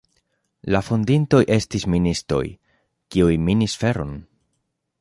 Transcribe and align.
La 0.75 0.79
fondintoj 0.85 1.41
estis 1.57 1.85
ministoj, 1.95 2.41
kiuj 3.17 3.39
minis 3.51 3.77
feron. 3.83 4.17